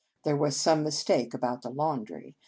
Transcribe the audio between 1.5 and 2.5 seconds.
the laundry.